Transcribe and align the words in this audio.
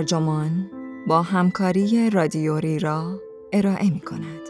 ترجمان 0.00 0.70
با 1.06 1.22
همکاری 1.22 2.10
رادیوری 2.10 2.78
را 2.78 3.20
ارائه 3.52 3.90
می 3.90 4.00
کند. 4.00 4.40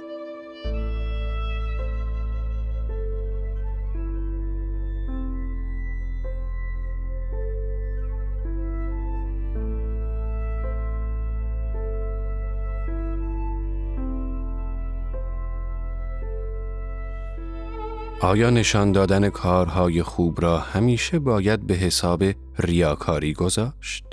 آیا 18.20 18.50
نشان 18.50 18.92
دادن 18.92 19.28
کارهای 19.28 20.02
خوب 20.02 20.40
را 20.40 20.58
همیشه 20.58 21.18
باید 21.18 21.66
به 21.66 21.74
حساب 21.74 22.24
ریاکاری 22.58 23.34
گذاشت؟ 23.34 24.09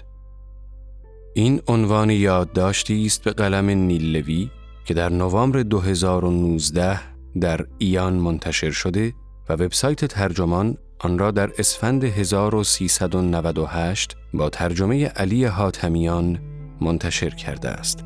این 1.37 1.61
عنوان 1.67 2.09
یادداشتی 2.09 3.05
است 3.05 3.23
به 3.23 3.31
قلم 3.31 3.69
نیلوی 3.69 4.49
که 4.85 4.93
در 4.93 5.09
نوامبر 5.09 5.61
2019 5.61 6.99
در 7.41 7.65
ایان 7.77 8.13
منتشر 8.13 8.71
شده 8.71 9.13
و 9.49 9.53
وبسایت 9.53 10.05
ترجمان 10.05 10.77
آن 10.99 11.19
را 11.19 11.31
در 11.31 11.51
اسفند 11.57 12.03
1398 12.03 14.15
با 14.33 14.49
ترجمه 14.49 15.05
علی 15.05 15.45
حاتمیان 15.45 16.39
منتشر 16.81 17.29
کرده 17.29 17.69
است. 17.69 18.03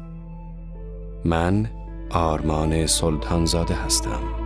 من 1.26 1.70
آرمان 2.10 2.88
سلطانزاده 2.88 3.74
هستم. 3.74 4.41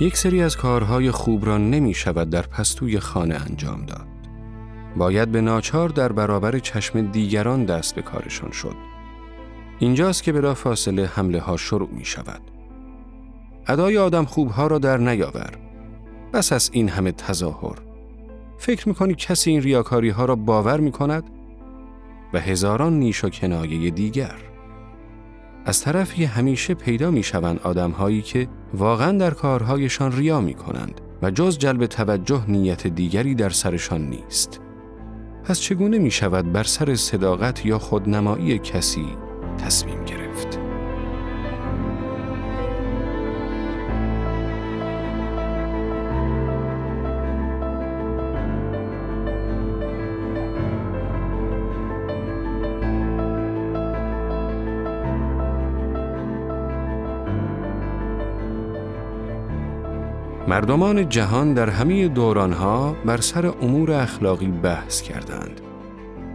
یک 0.00 0.16
سری 0.16 0.42
از 0.42 0.56
کارهای 0.56 1.10
خوب 1.10 1.46
را 1.46 1.58
نمی 1.58 1.94
شود 1.94 2.30
در 2.30 2.42
پستوی 2.42 3.00
خانه 3.00 3.34
انجام 3.34 3.86
داد. 3.86 4.06
باید 4.96 5.32
به 5.32 5.40
ناچار 5.40 5.88
در 5.88 6.12
برابر 6.12 6.58
چشم 6.58 7.00
دیگران 7.00 7.64
دست 7.64 7.94
به 7.94 8.02
کارشان 8.02 8.50
شد. 8.50 8.76
اینجاست 9.78 10.22
که 10.22 10.32
بلا 10.32 10.54
فاصله 10.54 11.06
حمله 11.06 11.40
ها 11.40 11.56
شروع 11.56 11.88
می 11.92 12.04
شود. 12.04 12.40
ادای 13.66 13.98
آدم 13.98 14.24
خوبها 14.24 14.66
را 14.66 14.78
در 14.78 14.96
نیاور. 14.96 15.50
بس 16.32 16.52
از 16.52 16.70
این 16.72 16.88
همه 16.88 17.12
تظاهر. 17.12 17.76
فکر 18.58 18.92
کنی 18.92 19.14
کسی 19.14 19.50
این 19.50 19.62
ریاکاری 19.62 20.10
ها 20.10 20.24
را 20.24 20.36
باور 20.36 20.80
می 20.80 20.92
کند؟ 20.92 21.24
و 22.32 22.40
هزاران 22.40 22.98
نیش 22.98 23.24
و 23.24 23.28
کنایه 23.28 23.90
دیگر. 23.90 24.36
از 25.66 25.80
طرفی 25.80 26.24
همیشه 26.24 26.74
پیدا 26.74 27.10
می 27.10 27.22
شوند 27.22 27.60
آدم 27.62 27.90
هایی 27.90 28.22
که 28.22 28.48
واقعا 28.74 29.12
در 29.18 29.30
کارهایشان 29.30 30.12
ریا 30.12 30.40
می 30.40 30.54
کنند 30.54 31.00
و 31.22 31.30
جز 31.30 31.58
جلب 31.58 31.86
توجه 31.86 32.44
نیت 32.48 32.86
دیگری 32.86 33.34
در 33.34 33.50
سرشان 33.50 34.00
نیست. 34.00 34.60
پس 35.44 35.60
چگونه 35.60 35.98
می 35.98 36.10
شود 36.10 36.52
بر 36.52 36.62
سر 36.62 36.94
صداقت 36.94 37.66
یا 37.66 37.78
خودنمایی 37.78 38.58
کسی 38.58 39.06
تصمیم 39.58 40.04
گرفت؟ 40.04 40.25
مردمان 60.48 61.08
جهان 61.08 61.54
در 61.54 61.70
همه 61.70 62.08
دورانها 62.08 62.96
بر 63.04 63.20
سر 63.20 63.46
امور 63.46 63.92
اخلاقی 63.92 64.46
بحث 64.46 65.02
کردند. 65.02 65.60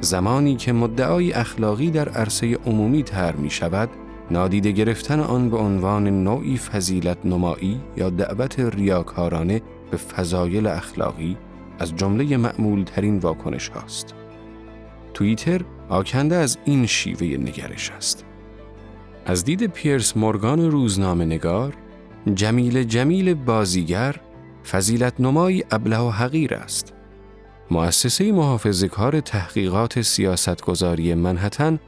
زمانی 0.02 0.56
که 0.56 0.74
مدعای 0.74 1.34
اخلاقی 1.34 1.92
در 1.92 2.10
عرصه 2.10 2.58
عمومی 2.66 3.04
تر 3.04 3.36
می 3.36 3.50
شود، 3.50 3.90
نادیده 4.32 4.72
گرفتن 4.72 5.20
آن 5.20 5.50
به 5.50 5.58
عنوان 5.58 6.24
نوعی 6.24 6.58
فضیلت 6.58 7.18
نمایی 7.26 7.82
یا 7.98 8.10
دعوت 8.10 8.60
ریاکارانه 8.60 9.62
به 9.92 9.98
فضایل 9.98 10.68
اخلاقی 10.68 11.38
از 11.80 11.96
جمله 11.96 12.38
معمول 12.38 12.84
ترین 12.84 13.18
واکنش 13.18 13.70
هاست. 13.70 14.16
توییتر 15.14 15.62
آکنده 15.90 16.36
از 16.36 16.58
این 16.66 16.86
شیوه 16.86 17.28
نگرش 17.28 17.92
است. 17.92 18.26
از 19.26 19.44
دید 19.46 19.68
پیرس 19.68 20.18
مورگان 20.18 20.72
روزنامه 20.72 21.26
نگار، 21.26 21.74
جمیل 22.26 22.84
جمیل 22.84 23.34
بازیگر 23.34 24.16
فضیلت 24.72 25.14
نمای 25.20 25.64
ابله 25.72 25.98
و 25.98 26.10
حقیر 26.10 26.54
است. 26.54 26.94
مؤسسه 27.72 28.32
محافظ 28.32 28.84
کار 28.84 29.20
تحقیقات 29.20 30.02
سیاستگذاری 30.02 31.14
منحتن 31.14 31.80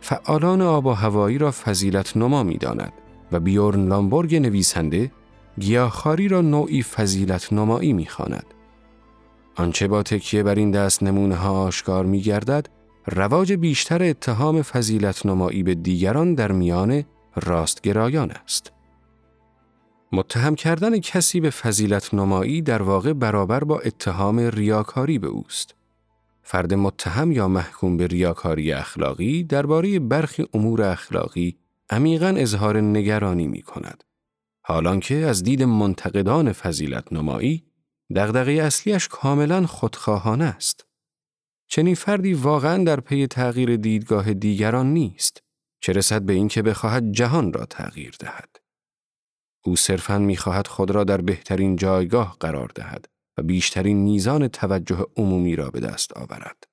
فعالان 0.00 0.62
آب 0.62 0.86
و 0.86 0.92
هوایی 0.92 1.38
را 1.38 1.50
فضیلت 1.50 2.16
نما 2.16 2.42
می 2.42 2.56
داند 2.56 2.92
و 3.32 3.40
بیورن 3.40 3.88
لامبورگ 3.88 4.36
نویسنده 4.36 5.12
گیاهخواری 5.58 6.28
را 6.28 6.40
نوعی 6.40 6.82
فضیلت 6.82 7.52
نمایی 7.52 7.92
می 7.92 8.06
خاند. 8.06 8.46
آنچه 9.56 9.88
با 9.88 10.02
تکیه 10.02 10.42
بر 10.42 10.54
این 10.54 10.70
دست 10.70 11.02
نمونه 11.02 11.34
ها 11.34 11.50
آشکار 11.50 12.04
می 12.04 12.20
گردد، 12.20 12.68
رواج 13.06 13.52
بیشتر 13.52 14.02
اتهام 14.02 14.62
فضیلت 14.62 15.26
نمایی 15.26 15.62
به 15.62 15.74
دیگران 15.74 16.34
در 16.34 16.52
میان 16.52 17.04
راستگرایان 17.36 18.30
است. 18.30 18.72
متهم 20.14 20.54
کردن 20.54 20.98
کسی 20.98 21.40
به 21.40 21.50
فضیلت 21.50 22.14
نمایی 22.14 22.62
در 22.62 22.82
واقع 22.82 23.12
برابر 23.12 23.64
با 23.64 23.80
اتهام 23.80 24.38
ریاکاری 24.38 25.18
به 25.18 25.26
اوست. 25.26 25.74
فرد 26.42 26.74
متهم 26.74 27.32
یا 27.32 27.48
محکوم 27.48 27.96
به 27.96 28.06
ریاکاری 28.06 28.72
اخلاقی 28.72 29.44
درباره 29.44 29.98
برخی 29.98 30.46
امور 30.54 30.82
اخلاقی 30.82 31.56
عمیقا 31.90 32.34
اظهار 32.36 32.80
نگرانی 32.80 33.46
می 33.46 33.62
کند. 33.62 34.04
حالان 34.64 35.00
که 35.00 35.14
از 35.14 35.42
دید 35.42 35.62
منتقدان 35.62 36.52
فضیلت 36.52 37.12
نمایی 37.12 37.64
دغدغه 38.16 38.52
اصلیش 38.52 39.08
کاملا 39.08 39.66
خودخواهانه 39.66 40.44
است. 40.44 40.86
چنین 41.68 41.94
فردی 41.94 42.34
واقعا 42.34 42.84
در 42.84 43.00
پی 43.00 43.26
تغییر 43.26 43.76
دیدگاه 43.76 44.34
دیگران 44.34 44.92
نیست. 44.92 45.42
چه 45.80 45.92
رسد 45.92 46.22
به 46.22 46.32
اینکه 46.32 46.62
بخواهد 46.62 47.12
جهان 47.12 47.52
را 47.52 47.64
تغییر 47.64 48.14
دهد. 48.20 48.61
او 49.64 49.76
صرفاً 49.76 50.18
می‌خواهد 50.18 50.66
خود 50.66 50.90
را 50.90 51.04
در 51.04 51.20
بهترین 51.20 51.76
جایگاه 51.76 52.36
قرار 52.40 52.72
دهد 52.74 53.08
و 53.38 53.42
بیشترین 53.42 53.96
میزان 53.96 54.48
توجه 54.48 55.06
عمومی 55.16 55.56
را 55.56 55.70
به 55.70 55.80
دست 55.80 56.16
آورد. 56.16 56.64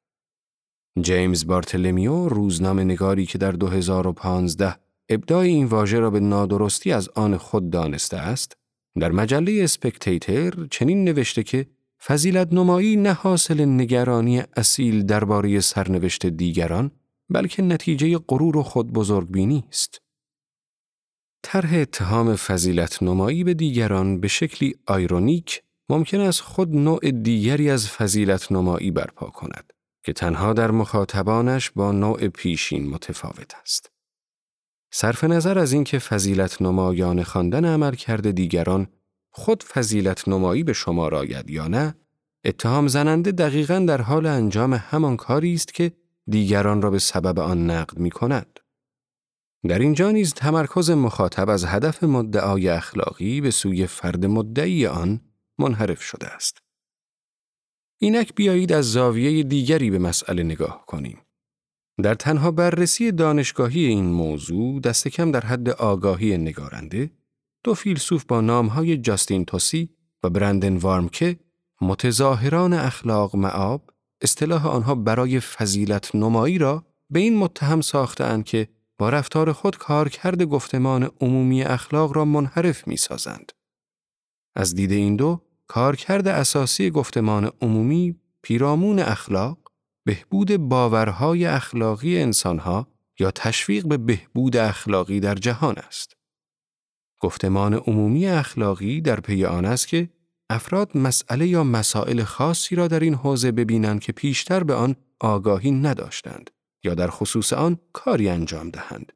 جیمز 1.01 1.45
بارتلمیو 1.45 2.27
روزنامه 2.29 2.83
نگاری 2.83 3.25
که 3.25 3.37
در 3.37 3.51
2015 3.51 4.75
ابدای 5.09 5.49
این 5.49 5.65
واژه 5.65 5.99
را 5.99 6.09
به 6.09 6.19
نادرستی 6.19 6.91
از 6.91 7.09
آن 7.09 7.37
خود 7.37 7.69
دانسته 7.69 8.17
است، 8.17 8.57
در 8.99 9.11
مجله 9.11 9.63
اسپکتیتر 9.63 10.53
چنین 10.71 11.03
نوشته 11.03 11.43
که 11.43 11.65
فضیلت 12.03 12.53
نمایی 12.53 12.95
نه 12.95 13.13
حاصل 13.13 13.65
نگرانی 13.65 14.43
اصیل 14.57 15.05
درباره 15.05 15.59
سرنوشت 15.59 16.25
دیگران، 16.25 16.91
بلکه 17.29 17.61
نتیجه 17.61 18.17
غرور 18.17 18.57
و 18.57 18.63
خود 18.63 18.93
بزرگبینی 18.93 19.63
است. 19.69 20.01
طرح 21.43 21.73
اتهام 21.73 22.35
فضیلت 22.35 23.03
نمایی 23.03 23.43
به 23.43 23.53
دیگران 23.53 24.19
به 24.19 24.27
شکلی 24.27 24.75
آیرونیک 24.87 25.63
ممکن 25.89 26.19
است 26.19 26.41
خود 26.41 26.75
نوع 26.75 27.11
دیگری 27.11 27.69
از 27.69 27.89
فضیلت 27.89 28.51
نمایی 28.51 28.91
برپا 28.91 29.27
کند 29.27 29.73
که 30.03 30.13
تنها 30.13 30.53
در 30.53 30.71
مخاطبانش 30.71 31.71
با 31.71 31.91
نوع 31.91 32.27
پیشین 32.27 32.89
متفاوت 32.89 33.53
است. 33.61 33.91
صرف 34.91 35.23
نظر 35.23 35.59
از 35.59 35.73
اینکه 35.73 35.99
فضیلت 35.99 36.61
نمایان 36.61 37.23
خواندن 37.23 37.65
عمل 37.65 37.95
کرده 37.95 38.31
دیگران 38.31 38.87
خود 39.29 39.63
فضیلت 39.63 40.27
نمایی 40.27 40.63
به 40.63 40.73
شما 40.73 41.07
راید 41.07 41.49
یا 41.49 41.67
نه، 41.67 41.95
اتهام 42.45 42.87
زننده 42.87 43.31
دقیقا 43.31 43.79
در 43.87 44.01
حال 44.01 44.25
انجام 44.25 44.73
همان 44.73 45.17
کاری 45.17 45.53
است 45.53 45.73
که 45.73 45.91
دیگران 46.27 46.81
را 46.81 46.89
به 46.89 46.99
سبب 46.99 47.39
آن 47.39 47.69
نقد 47.69 47.97
می 47.97 48.09
کند. 48.09 48.58
در 49.67 49.79
اینجا 49.79 50.11
نیز 50.11 50.33
تمرکز 50.33 50.89
مخاطب 50.89 51.49
از 51.49 51.65
هدف 51.65 52.03
مدعای 52.03 52.69
اخلاقی 52.69 53.41
به 53.41 53.51
سوی 53.51 53.87
فرد 53.87 54.25
مدعی 54.25 54.87
آن 54.87 55.21
منحرف 55.59 56.01
شده 56.01 56.27
است. 56.27 56.57
اینک 58.01 58.35
بیایید 58.35 58.73
از 58.73 58.91
زاویه 58.91 59.43
دیگری 59.43 59.89
به 59.89 59.99
مسئله 59.99 60.43
نگاه 60.43 60.85
کنیم. 60.85 61.17
در 62.03 62.15
تنها 62.15 62.51
بررسی 62.51 63.11
دانشگاهی 63.11 63.85
این 63.85 64.05
موضوع 64.05 64.79
دست 64.79 65.07
کم 65.07 65.31
در 65.31 65.45
حد 65.45 65.69
آگاهی 65.69 66.37
نگارنده 66.37 67.11
دو 67.63 67.73
فیلسوف 67.73 68.25
با 68.25 68.41
نامهای 68.41 68.97
جاستین 68.97 69.45
توسی 69.45 69.89
و 70.23 70.29
برندن 70.29 70.77
وارمکه 70.77 71.39
متظاهران 71.81 72.73
اخلاق 72.73 73.35
معاب 73.35 73.89
اصطلاح 74.21 74.67
آنها 74.67 74.95
برای 74.95 75.39
فضیلت 75.39 76.15
نمایی 76.15 76.57
را 76.57 76.85
به 77.09 77.19
این 77.19 77.37
متهم 77.37 77.81
ساختند 77.81 78.43
که 78.43 78.67
با 78.99 79.09
رفتار 79.09 79.51
خود 79.51 79.77
کارکرد 79.77 80.43
گفتمان 80.43 81.11
عمومی 81.21 81.63
اخلاق 81.63 82.15
را 82.17 82.25
منحرف 82.25 82.87
می 82.87 82.97
سازند. 82.97 83.51
از 84.55 84.75
دید 84.75 84.91
این 84.91 85.15
دو، 85.15 85.41
کارکرد 85.67 86.27
اساسی 86.27 86.89
گفتمان 86.89 87.51
عمومی 87.61 88.15
پیرامون 88.41 88.99
اخلاق، 88.99 89.57
بهبود 90.05 90.57
باورهای 90.57 91.45
اخلاقی 91.45 92.21
انسانها 92.21 92.87
یا 93.19 93.31
تشویق 93.31 93.87
به 93.87 93.97
بهبود 93.97 94.57
اخلاقی 94.57 95.19
در 95.19 95.35
جهان 95.35 95.77
است. 95.77 96.13
گفتمان 97.19 97.73
عمومی 97.73 98.27
اخلاقی 98.27 99.01
در 99.01 99.19
پی 99.19 99.45
آن 99.45 99.65
است 99.65 99.87
که 99.87 100.09
افراد 100.49 100.97
مسئله 100.97 101.47
یا 101.47 101.63
مسائل 101.63 102.23
خاصی 102.23 102.75
را 102.75 102.87
در 102.87 102.99
این 102.99 103.13
حوزه 103.13 103.51
ببینند 103.51 104.01
که 104.01 104.11
پیشتر 104.11 104.63
به 104.63 104.73
آن 104.73 104.95
آگاهی 105.19 105.71
نداشتند 105.71 106.49
یا 106.83 106.95
در 106.95 107.09
خصوص 107.09 107.53
آن 107.53 107.77
کاری 107.93 108.29
انجام 108.29 108.69
دهند. 108.69 109.13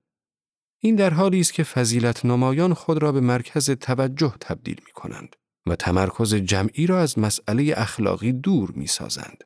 این 0.80 0.95
در 0.95 1.13
حالی 1.13 1.39
است 1.39 1.54
که 1.54 1.63
فضیلت 1.63 2.25
نمایان 2.25 2.74
خود 2.74 3.01
را 3.01 3.12
به 3.12 3.21
مرکز 3.21 3.69
توجه 3.71 4.36
تبدیل 4.42 4.81
می 4.86 4.92
کنند 4.92 5.36
و 5.65 5.75
تمرکز 5.75 6.36
جمعی 6.36 6.88
را 6.88 7.00
از 7.00 7.19
مسئله 7.19 7.74
اخلاقی 7.77 8.31
دور 8.31 8.71
می 8.71 8.88
سازند. 8.88 9.44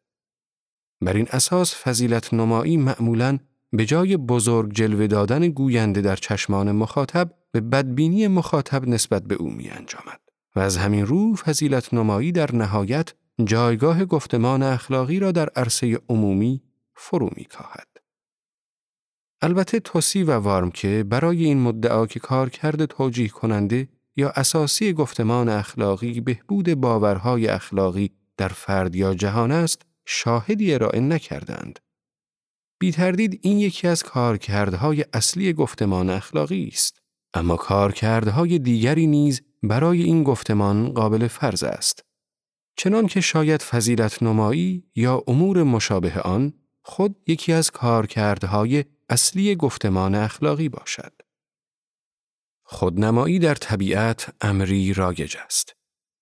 بر 1.01 1.13
این 1.13 1.27
اساس 1.29 1.75
فضیلت 1.75 2.33
نمایی 2.33 2.77
معمولاً 2.77 3.39
به 3.73 3.85
جای 3.85 4.17
بزرگ 4.17 4.73
جلوه 4.73 5.07
دادن 5.07 5.49
گوینده 5.49 6.01
در 6.01 6.15
چشمان 6.15 6.71
مخاطب 6.71 7.33
به 7.51 7.61
بدبینی 7.61 8.27
مخاطب 8.27 8.87
نسبت 8.87 9.23
به 9.23 9.35
او 9.35 9.49
می 9.49 9.69
انجامد. 9.69 10.19
و 10.55 10.59
از 10.59 10.77
همین 10.77 11.05
رو 11.05 11.35
فضیلت 11.35 11.93
نمایی 11.93 12.31
در 12.31 12.55
نهایت 12.55 13.13
جایگاه 13.43 14.05
گفتمان 14.05 14.63
اخلاقی 14.63 15.19
را 15.19 15.31
در 15.31 15.49
عرصه 15.49 15.99
عمومی 16.09 16.63
فرو 16.95 17.29
می 17.35 17.45
کاهد. 17.45 17.96
البته 19.41 19.79
توسی 19.79 20.23
و 20.23 20.31
وارم 20.31 20.71
که 20.71 21.05
برای 21.09 21.45
این 21.45 21.59
مدعا 21.59 22.05
که 22.05 22.19
کارکرد 22.19 22.85
توجیه 22.85 23.27
کننده 23.27 23.87
یا 24.15 24.29
اساسی 24.29 24.93
گفتمان 24.93 25.49
اخلاقی 25.49 26.21
بهبود 26.21 26.73
باورهای 26.73 27.47
اخلاقی 27.47 28.11
در 28.37 28.47
فرد 28.47 28.95
یا 28.95 29.13
جهان 29.13 29.51
است 29.51 29.81
شاهدی 30.05 30.73
ارائه 30.73 30.99
نکردند. 30.99 31.79
بی 32.79 32.91
تردید 32.91 33.39
این 33.43 33.59
یکی 33.59 33.87
از 33.87 34.03
کارکردهای 34.03 35.05
اصلی 35.13 35.53
گفتمان 35.53 36.09
اخلاقی 36.09 36.69
است. 36.73 37.01
اما 37.33 37.55
کارکردهای 37.55 38.59
دیگری 38.59 39.07
نیز 39.07 39.41
برای 39.63 40.03
این 40.03 40.23
گفتمان 40.23 40.93
قابل 40.93 41.27
فرض 41.27 41.63
است. 41.63 42.05
چنان 42.77 43.07
که 43.07 43.21
شاید 43.21 43.61
فضیلت 43.61 44.23
نمایی 44.23 44.83
یا 44.95 45.23
امور 45.27 45.63
مشابه 45.63 46.19
آن 46.19 46.53
خود 46.83 47.15
یکی 47.27 47.53
از 47.53 47.71
کارکردهای 47.71 48.85
اصلی 49.09 49.55
گفتمان 49.55 50.15
اخلاقی 50.15 50.69
باشد. 50.69 51.13
خودنمایی 52.63 53.39
در 53.39 53.55
طبیعت 53.55 54.35
امری 54.41 54.93
رایج 54.93 55.37
است. 55.45 55.75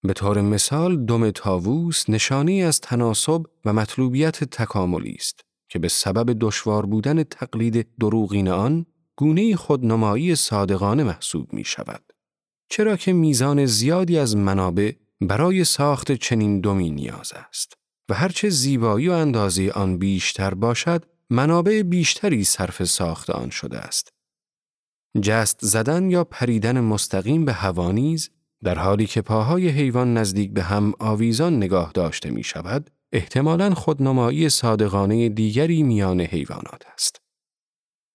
به 0.04 0.14
طور 0.14 0.42
مثال 0.42 1.06
دم 1.06 1.32
تاووس 1.32 2.10
نشانی 2.10 2.64
از 2.64 2.82
تناسب 2.82 3.44
و 3.66 3.74
مطلوبیت 3.74 4.44
تکاملی 4.44 5.16
است 5.20 5.42
که 5.70 5.80
به 5.80 5.88
سبب 5.88 6.38
دشوار 6.40 6.86
بودن 6.86 7.24
تقلید 7.24 7.88
دروغین 8.00 8.50
آن 8.50 8.86
گونه 9.16 9.56
خودنمایی 9.56 10.36
صادقانه 10.36 11.04
محسوب 11.04 11.54
می 11.54 11.64
شود. 11.64 12.14
چرا 12.70 12.98
که 12.98 13.14
میزان 13.14 13.66
زیادی 13.66 14.18
از 14.18 14.36
منابع 14.36 14.92
برای 15.22 15.64
ساخت 15.64 16.12
چنین 16.12 16.62
دمی 16.62 16.90
نیاز 16.90 17.34
است 17.34 17.74
و 18.10 18.14
هرچه 18.14 18.50
زیبایی 18.50 19.08
و 19.08 19.12
اندازه 19.12 19.72
آن 19.72 19.98
بیشتر 19.98 20.54
باشد 20.54 21.06
منابع 21.30 21.81
بیشتری 21.81 22.44
صرف 22.44 22.83
ساخت 22.83 23.30
آن 23.30 23.50
شده 23.50 23.77
است. 23.77 24.13
جست 25.22 25.60
زدن 25.62 26.10
یا 26.10 26.24
پریدن 26.24 26.80
مستقیم 26.80 27.45
به 27.45 27.54
هوا 27.54 27.92
نیز 27.92 28.30
در 28.63 28.80
حالی 28.80 29.06
که 29.06 29.22
پاهای 29.22 29.69
حیوان 29.69 30.18
نزدیک 30.18 30.54
به 30.54 30.63
هم 30.63 30.94
آویزان 31.00 31.57
نگاه 31.57 31.92
داشته 31.94 32.30
می 32.30 32.44
شود، 32.44 32.89
احتمالاً 33.12 33.74
خودنمایی 33.74 34.50
صادقانه 34.50 35.30
دیگری 35.30 35.83
میان 35.83 36.22
حیوانات 36.22 36.83
است. 36.94 37.22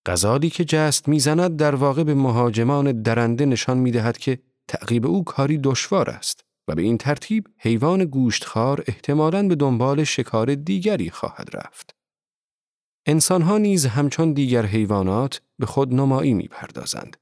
غزالی 0.07 0.51
که 0.51 0.65
جست 0.65 1.09
می‌زند 1.09 1.57
در 1.57 1.75
واقع 1.75 2.05
به 2.05 2.15
مهاجمان 2.15 3.03
درنده 3.03 3.47
نشان 3.47 3.79
می 3.79 3.91
دهد 3.91 4.19
که 4.19 4.39
تعقیب 4.69 5.07
او 5.07 5.25
کاری 5.25 5.59
دشوار 5.59 6.11
است 6.11 6.45
و 6.69 6.75
به 6.75 6.83
این 6.83 6.99
ترتیب 6.99 7.49
حیوان 7.59 8.05
گوشتخوار 8.05 8.85
احتمالاً 8.87 9.49
به 9.49 9.55
دنبال 9.55 10.05
شکار 10.05 10.55
دیگری 10.55 11.11
خواهد 11.11 11.49
رفت. 11.57 12.00
انسانها 13.11 13.59
نیز 13.59 13.87
همچون 13.87 14.33
دیگر 14.33 14.67
حیوانات 14.67 15.41
به 15.59 15.67
خود 15.67 15.95
نمایی 15.95 16.35
می 16.35 16.49
پردازند. 16.49 17.17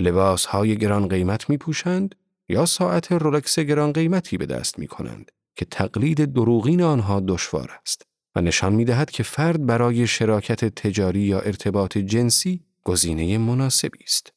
لباس 0.00 0.46
های 0.46 0.76
گران 0.76 1.08
قیمت 1.08 1.50
می 1.50 1.58
پوشند 1.58 2.14
یا 2.48 2.66
ساعت 2.66 3.12
رولکس 3.12 3.58
گران 3.58 3.92
قیمتی 3.92 4.38
به 4.38 4.46
دست 4.46 4.78
می 4.78 4.86
کنند 4.86 5.30
که 5.56 5.64
تقلید 5.64 6.32
دروغین 6.32 6.82
آنها 6.82 7.20
دشوار 7.20 7.70
است 7.82 8.02
و 8.36 8.40
نشان 8.40 8.72
می 8.72 8.84
دهد 8.84 9.10
که 9.10 9.22
فرد 9.22 9.66
برای 9.66 10.06
شراکت 10.06 10.64
تجاری 10.64 11.20
یا 11.20 11.40
ارتباط 11.40 11.98
جنسی 11.98 12.64
گزینه 12.84 13.38
مناسبی 13.38 14.04
است. 14.04 14.32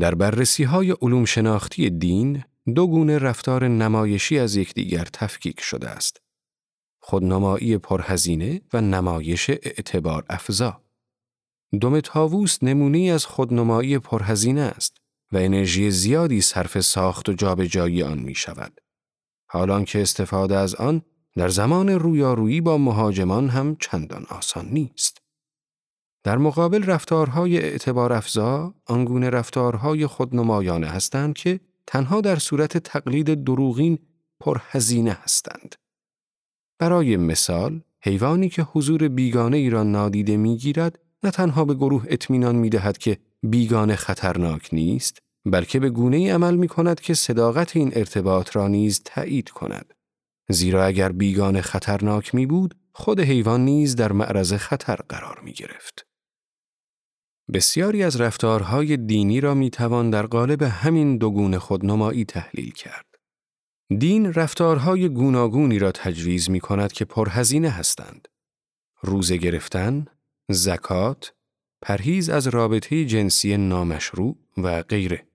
در 0.00 0.14
بررسی 0.14 0.64
های 0.64 0.90
علوم 1.02 1.24
شناختی 1.24 1.90
دین 1.90 2.44
دو 2.74 2.86
گونه 2.86 3.18
رفتار 3.18 3.68
نمایشی 3.68 4.38
از 4.38 4.56
یکدیگر 4.56 5.04
تفکیک 5.12 5.60
شده 5.60 5.88
است. 5.88 6.27
خودنمایی 7.08 7.78
پرهزینه 7.78 8.60
و 8.72 8.80
نمایش 8.80 9.50
اعتبار 9.50 10.24
افزا. 10.30 10.82
دم 11.80 12.00
تاووس 12.00 12.62
نمونه 12.62 12.98
از 12.98 13.26
خودنمایی 13.26 13.98
پرهزینه 13.98 14.60
است 14.60 14.96
و 15.32 15.36
انرژی 15.36 15.90
زیادی 15.90 16.40
صرف 16.40 16.80
ساخت 16.80 17.28
و 17.28 17.32
جابجایی 17.32 18.02
آن 18.02 18.18
می 18.18 18.34
شود. 18.34 18.80
حالان 19.50 19.84
که 19.84 20.02
استفاده 20.02 20.56
از 20.56 20.74
آن 20.74 21.02
در 21.36 21.48
زمان 21.48 21.88
رویارویی 21.88 22.60
با 22.60 22.78
مهاجمان 22.78 23.48
هم 23.48 23.76
چندان 23.80 24.24
آسان 24.30 24.68
نیست. 24.68 25.18
در 26.24 26.38
مقابل 26.38 26.82
رفتارهای 26.82 27.58
اعتبار 27.58 28.12
افزا 28.12 28.74
آنگونه 28.86 29.30
رفتارهای 29.30 30.06
خودنمایانه 30.06 30.86
هستند 30.86 31.34
که 31.34 31.60
تنها 31.86 32.20
در 32.20 32.36
صورت 32.36 32.78
تقلید 32.78 33.44
دروغین 33.44 33.98
پرهزینه 34.40 35.12
هستند. 35.12 35.74
برای 36.78 37.16
مثال، 37.16 37.80
حیوانی 38.00 38.48
که 38.48 38.62
حضور 38.62 39.08
بیگانه 39.08 39.56
ای 39.56 39.70
را 39.70 39.82
نادیده 39.82 40.36
می‌گیرد 40.36 40.98
نه 41.22 41.30
تنها 41.30 41.64
به 41.64 41.74
گروه 41.74 42.04
اطمینان 42.08 42.56
می 42.56 42.70
دهد 42.70 42.98
که 42.98 43.18
بیگانه 43.42 43.96
خطرناک 43.96 44.68
نیست، 44.72 45.18
بلکه 45.44 45.80
به 45.80 45.90
گونه 45.90 46.16
ای 46.16 46.30
عمل 46.30 46.56
می 46.56 46.68
کند 46.68 47.00
که 47.00 47.14
صداقت 47.14 47.76
این 47.76 47.90
ارتباط 47.94 48.56
را 48.56 48.68
نیز 48.68 49.02
تایید 49.04 49.50
کند. 49.50 49.94
زیرا 50.48 50.84
اگر 50.84 51.12
بیگانه 51.12 51.60
خطرناک 51.60 52.34
می 52.34 52.46
بود، 52.46 52.74
خود 52.92 53.20
حیوان 53.20 53.64
نیز 53.64 53.96
در 53.96 54.12
معرض 54.12 54.52
خطر 54.52 54.96
قرار 55.08 55.40
می 55.44 55.52
گرفت. 55.52 56.06
بسیاری 57.52 58.02
از 58.02 58.20
رفتارهای 58.20 58.96
دینی 58.96 59.40
را 59.40 59.54
می 59.54 59.70
توان 59.70 60.10
در 60.10 60.26
قالب 60.26 60.62
همین 60.62 61.18
دو 61.18 61.30
گونه 61.30 61.58
خودنمایی 61.58 62.24
تحلیل 62.24 62.70
کرد. 62.72 63.07
دین 63.96 64.32
رفتارهای 64.32 65.08
گوناگونی 65.08 65.78
را 65.78 65.92
تجویز 65.92 66.50
می 66.50 66.60
کند 66.60 66.92
که 66.92 67.04
پرهزینه 67.04 67.70
هستند. 67.70 68.28
روزه 69.02 69.36
گرفتن، 69.36 70.06
زکات، 70.48 71.32
پرهیز 71.82 72.30
از 72.30 72.48
رابطه 72.48 73.04
جنسی 73.04 73.56
نامشروع 73.56 74.36
و 74.56 74.82
غیره. 74.82 75.26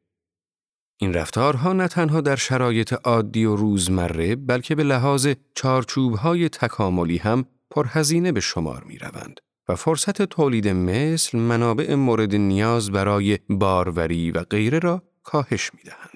این 0.98 1.14
رفتارها 1.14 1.74
نه 1.74 1.88
تنها 1.88 2.22
در 2.22 2.36
شرایط 2.36 2.94
عادی 2.94 3.46
و 3.46 3.56
روزمره 3.56 4.36
بلکه 4.36 4.76
به 4.76 4.84
لحاظ 4.84 5.28
چارچوبهای 5.56 6.50
تکاملی 6.50 7.18
هم 7.18 7.46
پرهزینه 7.72 8.32
به 8.32 8.40
شمار 8.40 8.84
می 8.84 8.98
روند 8.98 9.40
و 9.70 9.76
فرصت 9.76 10.22
تولید 10.22 10.68
مثل 10.68 11.38
منابع 11.38 11.96
مورد 11.96 12.36
نیاز 12.36 12.92
برای 12.92 13.40
باروری 13.50 14.32
و 14.32 14.44
غیره 14.44 14.80
را 14.80 15.04
کاهش 15.24 15.72
می 15.74 15.84
دهند. 15.84 16.13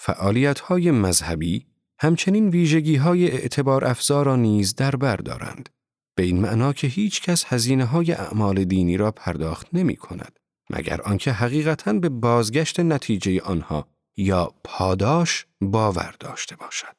فعالیت 0.00 0.60
های 0.60 0.90
مذهبی 0.90 1.66
همچنین 2.00 2.48
ویژگی 2.48 2.96
های 2.96 3.30
اعتبار 3.30 3.84
افزا 3.84 4.22
را 4.22 4.36
نیز 4.36 4.74
در 4.74 4.96
بر 4.96 5.16
دارند. 5.16 5.68
به 6.14 6.22
این 6.22 6.40
معنا 6.40 6.72
که 6.72 6.86
هیچ 6.86 7.22
کس 7.22 7.44
هزینه 7.46 7.84
های 7.84 8.12
اعمال 8.12 8.64
دینی 8.64 8.96
را 8.96 9.10
پرداخت 9.10 9.66
نمی 9.72 9.96
کند. 9.96 10.38
مگر 10.70 11.00
آنکه 11.00 11.32
حقیقتا 11.32 11.92
به 11.92 12.08
بازگشت 12.08 12.80
نتیجه 12.80 13.42
آنها 13.42 13.88
یا 14.16 14.54
پاداش 14.64 15.46
باور 15.60 16.14
داشته 16.20 16.56
باشد. 16.56 16.96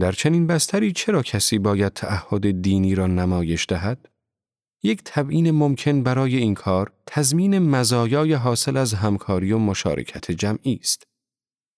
در 0.00 0.12
چنین 0.12 0.46
بستری 0.46 0.92
چرا 0.92 1.22
کسی 1.22 1.58
باید 1.58 1.92
تعهد 1.92 2.62
دینی 2.62 2.94
را 2.94 3.06
نمایش 3.06 3.66
دهد؟ 3.68 4.08
یک 4.82 5.02
تبیین 5.04 5.50
ممکن 5.50 6.02
برای 6.02 6.36
این 6.36 6.54
کار 6.54 6.92
تضمین 7.06 7.58
مزایای 7.58 8.32
حاصل 8.32 8.76
از 8.76 8.94
همکاری 8.94 9.52
و 9.52 9.58
مشارکت 9.58 10.30
جمعی 10.30 10.78
است. 10.82 11.11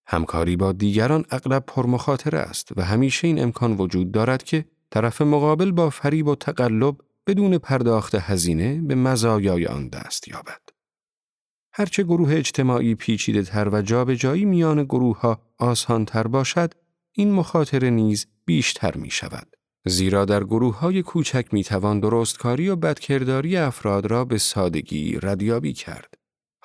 همکاری 0.06 0.56
با 0.56 0.72
دیگران 0.72 1.24
اغلب 1.30 1.64
پرمخاطره 1.66 2.38
است 2.38 2.68
و 2.76 2.82
همیشه 2.82 3.26
این 3.26 3.42
امکان 3.42 3.76
وجود 3.76 4.12
دارد 4.12 4.42
که 4.42 4.64
طرف 4.90 5.22
مقابل 5.22 5.70
با 5.70 5.90
فریب 5.90 6.26
و 6.26 6.34
تقلب 6.34 6.96
بدون 7.26 7.58
پرداخت 7.58 8.14
هزینه 8.14 8.80
به 8.80 8.94
مزایای 8.94 9.66
آن 9.66 9.88
دست 9.88 10.28
یابد. 10.28 10.60
هرچه 11.72 12.02
گروه 12.02 12.34
اجتماعی 12.34 12.94
پیچیده 12.94 13.42
تر 13.42 13.68
و 13.72 13.82
جابجایی 13.82 14.44
میان 14.44 14.84
گروه 14.84 15.20
ها 15.20 15.42
آسان 15.58 16.04
تر 16.04 16.26
باشد، 16.26 16.74
این 17.12 17.32
مخاطره 17.32 17.90
نیز 17.90 18.26
بیشتر 18.44 18.96
می 18.96 19.10
شود. 19.10 19.56
زیرا 19.86 20.24
در 20.24 20.44
گروه 20.44 20.78
های 20.78 21.02
کوچک 21.02 21.46
می 21.52 21.64
توان 21.64 22.00
درستکاری 22.00 22.68
و 22.68 22.76
بدکرداری 22.76 23.56
افراد 23.56 24.06
را 24.06 24.24
به 24.24 24.38
سادگی 24.38 25.18
ردیابی 25.22 25.72
کرد. 25.72 26.14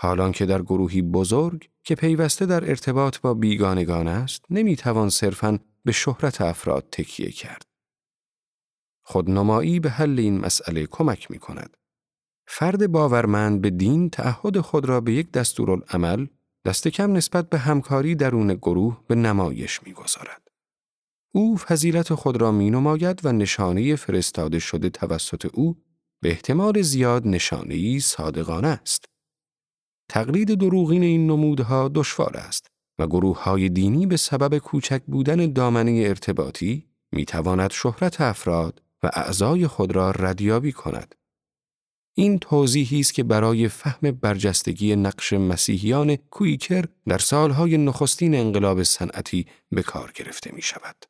حالان 0.01 0.32
که 0.32 0.46
در 0.46 0.62
گروهی 0.62 1.01
بزرگ 1.01 1.70
که 1.84 1.96
پیوسته 1.96 2.46
در 2.46 2.70
ارتباط 2.70 3.20
با 3.20 3.34
بیگانگان 3.34 4.08
است، 4.08 4.46
نمی 4.50 4.75
توان 4.75 5.10
صرفاً 5.10 5.60
به 5.86 5.91
شهرت 5.91 6.41
افراد 6.41 6.88
تکیه 6.91 7.32
کرد. 7.32 7.65
خودنمایی 9.01 9.79
به 9.79 9.89
حل 9.89 10.20
این 10.20 10.38
مسئله 10.39 10.86
کمک 10.86 11.32
می 11.32 11.39
کند. 11.39 11.77
فرد 12.48 12.91
باورمند 12.91 13.62
به 13.62 13.70
دین 13.70 14.10
تعهد 14.10 14.60
خود 14.60 14.86
را 14.86 15.01
به 15.01 15.13
یک 15.13 15.32
دستورالعمل 15.32 16.27
دست 16.65 16.88
کم 16.88 17.13
نسبت 17.13 17.50
به 17.50 17.58
همکاری 17.58 18.15
درون 18.15 18.53
گروه 18.53 19.03
به 19.08 19.15
نمایش 19.15 19.84
می 19.84 19.94
گذارد. 19.94 20.48
او 21.34 21.58
فضیلت 21.58 22.13
خود 22.13 22.41
را 22.41 22.51
می 22.51 22.70
نماید 22.70 23.22
و 23.24 23.32
نشانه 23.32 23.96
فرستاده 23.96 24.60
شده 24.60 24.89
توسط 24.89 25.48
او 25.53 25.77
به 26.22 26.29
احتمال 26.29 26.82
زیاد 26.82 27.27
نشانه 27.27 28.00
صادقانه 28.00 28.68
است. 28.68 29.09
تقلید 30.10 30.54
دروغین 30.54 31.04
این 31.04 31.28
نمودها 31.28 31.88
دشوار 31.88 32.38
است 32.38 32.68
و 33.00 33.08
گروه 33.08 33.44
های 33.44 33.70
دینی 33.70 34.06
به 34.06 34.18
سبب 34.18 34.58
کوچک 34.58 35.01
بودن 35.08 35.54
دامنه 35.54 36.04
ارتباطی 36.08 36.86
می 37.12 37.25
تواند 37.25 37.72
شهرت 37.72 38.22
افراد 38.22 38.82
و 39.04 39.10
اعضای 39.13 39.68
خود 39.68 39.96
را 39.96 40.12
ردیابی 40.12 40.72
کند. 40.72 41.16
این 42.18 42.39
توضیحی 42.39 43.00
است 43.00 43.13
که 43.13 43.24
برای 43.24 43.68
فهم 43.68 44.12
برجستگی 44.12 44.96
نقش 44.96 45.34
مسیحیان 45.34 46.16
کویکر 46.16 46.86
در 47.08 47.18
سالهای 47.18 47.78
نخستین 47.78 48.36
انقلاب 48.36 48.84
صنعتی 48.84 49.46
به 49.72 49.84
کار 49.84 50.12
گرفته 50.16 50.51
می 50.54 50.62
شود. 50.62 51.06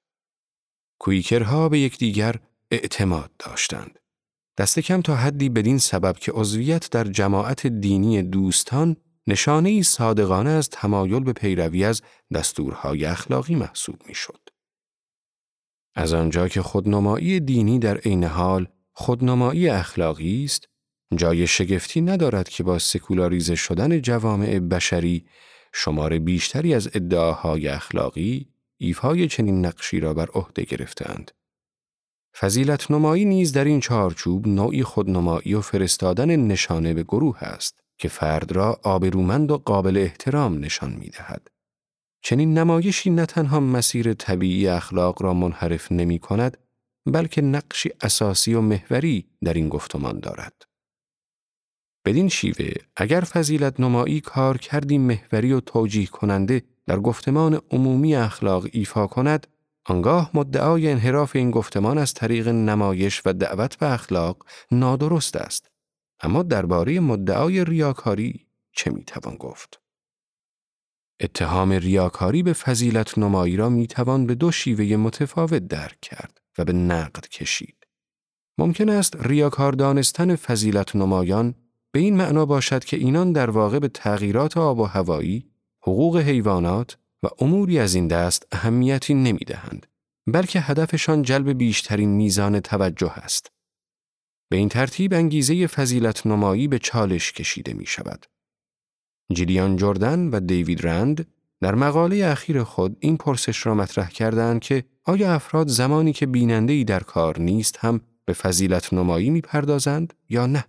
کویکرها 0.99 1.69
به 1.69 1.79
یکدیگر 1.79 2.35
اعتماد 2.71 3.31
داشتند. 3.39 3.98
دست 4.59 4.79
کم 4.79 5.01
تا 5.01 5.15
حدی 5.15 5.49
بدین 5.49 5.77
سبب 5.77 6.17
که 6.17 6.31
عضویت 6.31 6.89
در 6.89 7.03
جماعت 7.03 7.67
دینی 7.67 8.23
دوستان 8.23 8.95
نشانه 9.27 9.69
ای 9.69 9.83
صادقانه 9.83 10.49
از 10.49 10.69
تمایل 10.69 11.23
به 11.23 11.33
پیروی 11.33 11.85
از 11.85 12.01
دستورهای 12.33 13.05
اخلاقی 13.05 13.55
محسوب 13.55 13.95
می 14.07 14.15
شد. 14.15 14.39
از 15.95 16.13
آنجا 16.13 16.47
که 16.47 16.61
خودنمایی 16.61 17.39
دینی 17.39 17.79
در 17.79 17.97
عین 17.97 18.23
حال 18.23 18.67
خودنمایی 18.91 19.69
اخلاقی 19.69 20.45
است، 20.45 20.67
جای 21.15 21.47
شگفتی 21.47 22.01
ندارد 22.01 22.49
که 22.49 22.63
با 22.63 22.79
سکولاریزه 22.79 23.55
شدن 23.55 24.01
جوامع 24.01 24.59
بشری 24.59 25.25
شمار 25.73 26.19
بیشتری 26.19 26.73
از 26.73 26.89
ادعاهای 26.93 27.67
اخلاقی 27.67 28.47
ایفای 28.77 29.27
چنین 29.27 29.65
نقشی 29.65 29.99
را 29.99 30.13
بر 30.13 30.27
عهده 30.33 30.63
گرفتند. 30.63 31.31
فضیلت 32.41 32.91
نمایی 32.91 33.25
نیز 33.25 33.51
در 33.51 33.65
این 33.65 33.79
چارچوب 33.79 34.47
نوعی 34.47 34.83
خودنمایی 34.83 35.53
و 35.53 35.61
فرستادن 35.61 36.35
نشانه 36.35 36.93
به 36.93 37.03
گروه 37.03 37.43
است 37.43 37.83
که 37.97 38.07
فرد 38.07 38.51
را 38.51 38.79
آبرومند 38.83 39.51
و 39.51 39.57
قابل 39.57 39.97
احترام 39.97 40.57
نشان 40.59 40.93
می 40.93 41.09
دهد. 41.09 41.47
چنین 42.21 42.57
نمایشی 42.57 43.09
نه 43.09 43.25
تنها 43.25 43.59
مسیر 43.59 44.13
طبیعی 44.13 44.67
اخلاق 44.67 45.23
را 45.23 45.33
منحرف 45.33 45.91
نمی 45.91 46.19
کند 46.19 46.57
بلکه 47.05 47.41
نقشی 47.41 47.89
اساسی 48.01 48.53
و 48.53 48.61
محوری 48.61 49.27
در 49.43 49.53
این 49.53 49.69
گفتمان 49.69 50.19
دارد. 50.19 50.53
بدین 52.05 52.29
شیوه 52.29 52.71
اگر 52.95 53.21
فضیلت 53.21 53.79
نمایی 53.79 54.21
کار 54.21 54.57
کردی 54.57 54.97
محوری 54.97 55.53
و 55.53 55.59
توجیه 55.59 56.07
کننده 56.07 56.63
در 56.87 56.99
گفتمان 56.99 57.61
عمومی 57.71 58.15
اخلاق 58.15 58.67
ایفا 58.71 59.07
کند، 59.07 59.47
آنگاه 59.89 60.31
مدعای 60.33 60.91
انحراف 60.91 61.35
این 61.35 61.51
گفتمان 61.51 61.97
از 61.97 62.13
طریق 62.13 62.47
نمایش 62.47 63.21
و 63.25 63.33
دعوت 63.33 63.77
به 63.77 63.93
اخلاق 63.93 64.45
نادرست 64.71 65.35
است. 65.35 65.71
اما 66.21 66.43
درباره 66.43 66.99
مدعای 66.99 67.65
ریاکاری 67.65 68.47
چه 68.71 68.91
می‌توان 68.91 69.35
گفت؟ 69.35 69.81
اتهام 71.19 71.71
ریاکاری 71.71 72.43
به 72.43 72.53
فضیلت 72.53 73.17
نمایی 73.17 73.57
را 73.57 73.69
می‌توان 73.69 74.25
به 74.25 74.35
دو 74.35 74.51
شیوه 74.51 74.95
متفاوت 74.95 75.67
درک 75.67 75.99
کرد 76.01 76.41
و 76.57 76.65
به 76.65 76.73
نقد 76.73 77.27
کشید. 77.27 77.87
ممکن 78.57 78.89
است 78.89 79.15
ریاکار 79.15 79.71
دانستن 79.71 80.35
فضیلت 80.35 80.95
نمایان 80.95 81.55
به 81.91 81.99
این 81.99 82.17
معنا 82.17 82.45
باشد 82.45 82.83
که 82.83 82.97
اینان 82.97 83.31
در 83.31 83.49
واقع 83.49 83.79
به 83.79 83.87
تغییرات 83.87 84.57
آب 84.57 84.79
و 84.79 84.85
هوایی، 84.85 85.51
حقوق 85.81 86.17
حیوانات 86.17 86.97
و 87.23 87.27
اموری 87.39 87.79
از 87.79 87.95
این 87.95 88.07
دست 88.07 88.47
اهمیتی 88.51 89.13
نمی 89.13 89.45
دهند، 89.47 89.87
بلکه 90.27 90.59
هدفشان 90.59 91.21
جلب 91.21 91.49
بیشترین 91.49 92.09
میزان 92.09 92.59
توجه 92.59 93.11
است. 93.11 93.51
به 94.49 94.57
این 94.57 94.69
ترتیب 94.69 95.13
انگیزه 95.13 95.67
فضیلت 95.67 96.27
نمایی 96.27 96.67
به 96.67 96.79
چالش 96.79 97.31
کشیده 97.31 97.73
می 97.73 97.85
شود. 97.85 98.25
جیلیان 99.33 99.75
جردن 99.75 100.29
و 100.29 100.39
دیوید 100.39 100.87
رند 100.87 101.27
در 101.61 101.75
مقاله 101.75 102.25
اخیر 102.25 102.63
خود 102.63 102.97
این 102.99 103.17
پرسش 103.17 103.65
را 103.65 103.75
مطرح 103.75 104.09
کردند 104.09 104.61
که 104.61 104.83
آیا 105.03 105.33
افراد 105.33 105.67
زمانی 105.67 106.13
که 106.13 106.25
بیننده 106.25 106.73
ای 106.73 106.83
در 106.83 106.99
کار 106.99 107.39
نیست 107.39 107.77
هم 107.79 108.01
به 108.25 108.33
فضیلت 108.33 108.93
نمایی 108.93 109.29
می 109.29 109.41
پردازند 109.41 110.13
یا 110.29 110.45
نه؟ 110.45 110.65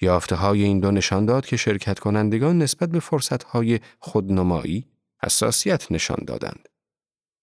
یافته 0.00 0.36
های 0.36 0.62
این 0.62 0.80
دو 0.80 0.90
نشان 0.90 1.26
داد 1.26 1.46
که 1.46 1.56
شرکت 1.56 1.98
کنندگان 1.98 2.62
نسبت 2.62 2.88
به 2.88 3.00
فرصت 3.00 3.42
های 3.42 3.80
خودنمایی 3.98 4.86
حساسیت 5.24 5.92
نشان 5.92 6.24
دادند. 6.26 6.68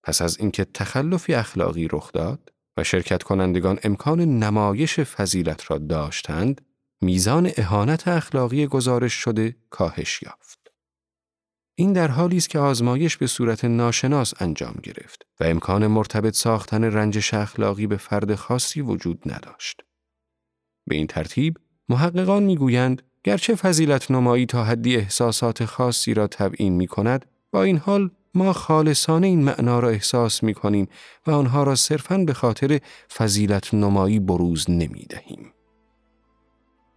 پس 0.02 0.22
از 0.22 0.38
اینکه 0.38 0.64
تخلفی 0.64 1.34
اخلاقی 1.34 1.88
رخ 1.92 2.12
داد 2.12 2.52
و 2.76 2.84
شرکت 2.84 3.22
کنندگان 3.22 3.78
امکان 3.82 4.20
نمایش 4.20 5.00
فضیلت 5.00 5.70
را 5.70 5.78
داشتند، 5.78 6.60
میزان 7.02 7.50
اهانت 7.56 8.08
اخلاقی 8.08 8.66
گزارش 8.66 9.12
شده 9.12 9.56
کاهش 9.70 10.22
یافت. 10.22 10.58
این 11.74 11.92
در 11.92 12.08
حالی 12.08 12.36
است 12.36 12.50
که 12.50 12.58
آزمایش 12.58 13.16
به 13.16 13.26
صورت 13.26 13.64
ناشناس 13.64 14.42
انجام 14.42 14.74
گرفت 14.82 15.26
و 15.40 15.44
امکان 15.44 15.86
مرتبط 15.86 16.34
ساختن 16.34 16.84
رنجش 16.84 17.34
اخلاقی 17.34 17.86
به 17.86 17.96
فرد 17.96 18.34
خاصی 18.34 18.80
وجود 18.80 19.32
نداشت. 19.32 19.80
به 20.86 20.96
این 20.96 21.06
ترتیب 21.06 21.56
محققان 21.88 22.42
می‌گویند 22.42 23.02
گرچه 23.24 23.54
فضیلت 23.54 24.10
نمایی 24.10 24.46
تا 24.46 24.64
حدی 24.64 24.96
احساسات 24.96 25.64
خاصی 25.64 26.14
را 26.14 26.26
تبیین 26.26 26.72
می 26.72 26.86
کند، 26.86 27.26
با 27.52 27.62
این 27.62 27.76
حال 27.76 28.10
ما 28.34 28.52
خالصانه 28.52 29.26
این 29.26 29.44
معنا 29.44 29.80
را 29.80 29.88
احساس 29.88 30.42
می 30.42 30.54
کنیم 30.54 30.88
و 31.26 31.30
آنها 31.30 31.62
را 31.62 31.74
صرفاً 31.74 32.18
به 32.18 32.34
خاطر 32.34 32.80
فضیلت 33.16 33.74
نمایی 33.74 34.20
بروز 34.20 34.70
نمی 34.70 35.06
دهیم. 35.08 35.52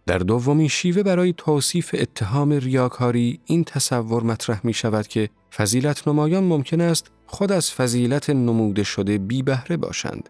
در 0.06 0.18
دومین 0.18 0.68
شیوه 0.68 1.02
برای 1.02 1.34
توصیف 1.36 1.94
اتهام 1.98 2.52
ریاکاری 2.52 3.40
این 3.44 3.64
تصور 3.64 4.22
مطرح 4.22 4.60
می 4.64 4.72
شود 4.72 5.06
که 5.06 5.30
فضیلت 5.52 6.08
نمایان 6.08 6.44
ممکن 6.44 6.80
است 6.80 7.10
خود 7.26 7.52
از 7.52 7.70
فضیلت 7.70 8.30
نموده 8.30 8.82
شده 8.82 9.18
بی 9.18 9.42
بهره 9.42 9.76
باشند 9.76 10.28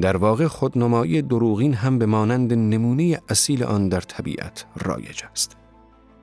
در 0.00 0.16
واقع 0.16 0.46
خودنمایی 0.46 1.22
دروغین 1.22 1.74
هم 1.74 1.98
به 1.98 2.06
مانند 2.06 2.54
نمونه 2.54 3.20
اصیل 3.28 3.64
آن 3.64 3.88
در 3.88 4.00
طبیعت 4.00 4.64
رایج 4.76 5.22
است. 5.30 5.56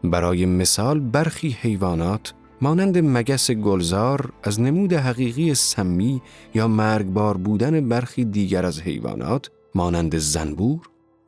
برای 0.03 0.45
مثال 0.45 0.99
برخی 0.99 1.49
حیوانات 1.49 2.33
مانند 2.63 2.97
مگس 2.97 3.51
گلزار 3.51 4.33
از 4.43 4.61
نمود 4.61 4.93
حقیقی 4.93 5.53
سمی 5.53 6.21
یا 6.53 6.67
مرگبار 6.67 7.37
بودن 7.37 7.89
برخی 7.89 8.25
دیگر 8.25 8.65
از 8.65 8.81
حیوانات 8.81 9.51
مانند 9.75 10.17
زنبور 10.17 10.79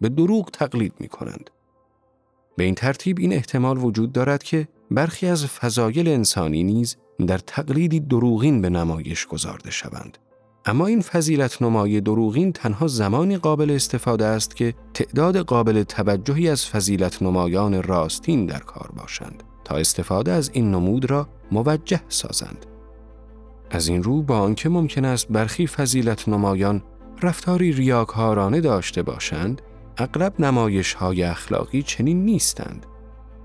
به 0.02 0.10
دروغ 0.10 0.50
تقلید 0.52 0.94
می 1.00 1.08
کنند. 1.08 1.50
به 2.58 2.64
این 2.64 2.76
ترتیب 2.76 3.20
این 3.20 3.34
احتمال 3.34 3.78
وجود 3.78 4.12
دارد 4.12 4.44
که 4.44 4.68
برخی 4.92 5.28
از 5.28 5.46
فضایل 5.46 6.08
انسانی 6.08 6.64
نیز 6.64 6.98
در 7.28 7.38
تقلیدی 7.38 8.00
دروغین 8.00 8.62
به 8.62 8.70
نمایش 8.70 9.26
گذارده 9.26 9.72
شوند. 9.72 10.18
اما 10.66 10.86
این 10.86 11.02
فضیلت 11.02 11.62
نمای 11.62 12.02
دروغین 12.02 12.52
تنها 12.52 12.88
زمانی 12.88 13.38
قابل 13.38 13.72
استفاده 13.72 14.26
است 14.26 14.56
که 14.56 14.74
تعداد 14.94 15.38
قابل 15.38 15.84
توجهی 15.84 16.50
از 16.50 16.66
فضیلت 16.66 17.22
نمایان 17.22 17.84
راستین 17.84 18.46
در 18.46 18.60
کار 18.60 18.92
باشند 18.98 19.44
تا 19.66 19.76
استفاده 19.76 20.32
از 20.32 20.50
این 20.54 20.72
نمود 20.72 21.12
را 21.12 21.28
موجه 21.52 22.02
سازند. 22.10 22.66
از 23.72 23.88
این 23.88 24.04
رو 24.04 24.22
با 24.22 24.40
آنکه 24.40 24.70
ممکن 24.70 25.06
است 25.06 25.28
برخی 25.28 25.68
فضیلت 25.68 26.30
نمایان 26.30 26.82
رفتاری 27.22 27.72
ریاکارانه 27.72 28.62
داشته 28.62 29.04
باشند، 29.04 29.62
اغلب 29.98 30.34
نمایش 30.40 30.94
های 30.94 31.24
اخلاقی 31.24 31.84
چنین 31.84 32.26
نیستند. 32.26 32.86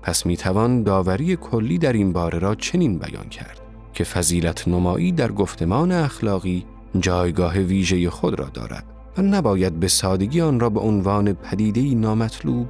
پس 0.01 0.25
می 0.25 0.37
توان 0.37 0.83
داوری 0.83 1.35
کلی 1.35 1.77
در 1.77 1.93
این 1.93 2.13
باره 2.13 2.39
را 2.39 2.55
چنین 2.55 2.97
بیان 2.97 3.29
کرد 3.29 3.61
که 3.93 4.03
فضیلت 4.03 4.67
نمایی 4.67 5.11
در 5.11 5.31
گفتمان 5.31 5.91
اخلاقی 5.91 6.65
جایگاه 6.99 7.57
ویژه 7.57 8.09
خود 8.09 8.39
را 8.39 8.45
دارد 8.45 8.85
و 9.17 9.21
نباید 9.21 9.79
به 9.79 9.87
سادگی 9.87 10.41
آن 10.41 10.59
را 10.59 10.69
به 10.69 10.79
عنوان 10.79 11.33
پدیدهی 11.33 11.95
نامطلوب 11.95 12.67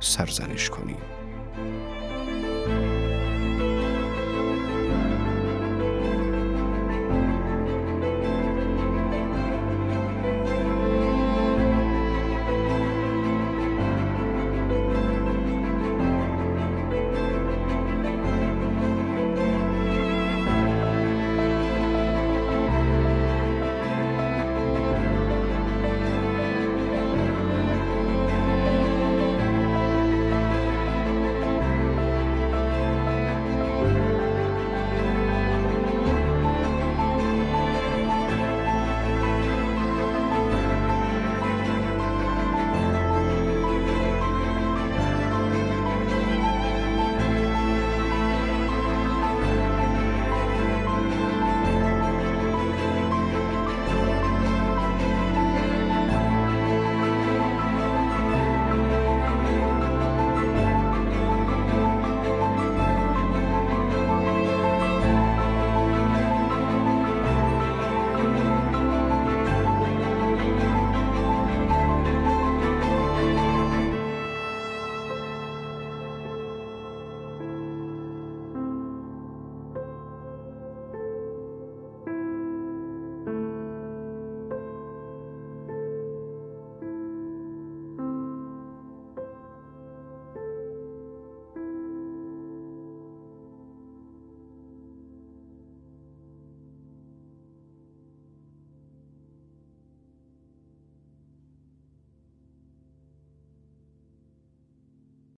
سرزنش 0.00 0.70
کنیم. 0.70 1.13